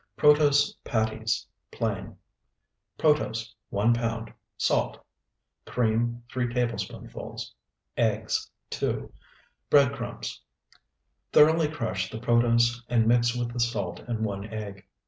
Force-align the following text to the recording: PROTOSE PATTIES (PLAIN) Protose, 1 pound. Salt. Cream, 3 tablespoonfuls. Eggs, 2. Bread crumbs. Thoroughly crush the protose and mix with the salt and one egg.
PROTOSE 0.17 0.77
PATTIES 0.83 1.45
(PLAIN) 1.69 2.17
Protose, 2.97 3.53
1 3.69 3.93
pound. 3.93 4.33
Salt. 4.57 4.97
Cream, 5.67 6.23
3 6.31 6.51
tablespoonfuls. 6.51 7.53
Eggs, 7.97 8.49
2. 8.71 9.13
Bread 9.69 9.93
crumbs. 9.93 10.41
Thoroughly 11.31 11.67
crush 11.67 12.09
the 12.09 12.17
protose 12.17 12.81
and 12.89 13.05
mix 13.05 13.35
with 13.35 13.53
the 13.53 13.59
salt 13.59 13.99
and 13.99 14.25
one 14.25 14.47
egg. 14.51 14.87